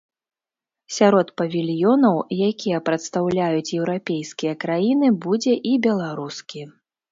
[0.95, 2.15] Сярод павільёнаў,
[2.49, 6.61] якія прадстаўляюць еўрапейскія краіны, будзе і беларускі.